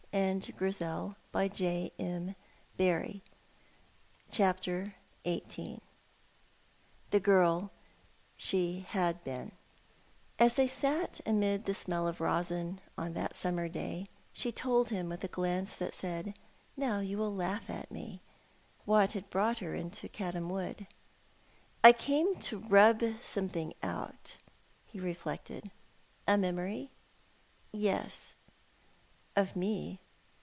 PART 0.13 0.45
II 0.61 1.13
CHAPTER 1.31 1.93
XVIII 5.23 5.79
THE 7.11 7.19
GIRL 7.21 7.71
SHE 8.35 8.79
HAD 8.89 9.23
BEEN 9.23 9.51
As 10.37 10.53
they 10.55 10.67
sat 10.67 11.21
amid 11.25 11.63
the 11.63 11.73
smell 11.73 12.09
of 12.09 12.19
rosin 12.19 12.81
on 12.97 13.13
that 13.13 13.37
summer 13.37 13.69
day, 13.69 14.07
she 14.33 14.51
told 14.51 14.89
him, 14.89 15.07
with 15.07 15.23
a 15.23 15.29
glance 15.29 15.77
that 15.77 15.93
said, 15.93 16.37
"Now 16.75 16.99
you 16.99 17.17
will 17.17 17.33
laugh 17.33 17.69
at 17.69 17.89
me," 17.89 18.19
what 18.83 19.13
had 19.13 19.29
brought 19.29 19.59
her 19.59 19.73
into 19.73 20.09
Caddam 20.09 20.49
Wood. 20.49 20.87
"I 21.85 21.93
came 21.93 22.35
to 22.41 22.59
rub 22.59 23.01
something 23.21 23.73
out." 23.81 24.35
He 24.83 24.99
reflected. 24.99 25.71
"A 26.27 26.37
memory?" 26.37 26.91
"Yes." 27.71 28.33
"Of 29.33 29.55
me?" 29.55 29.97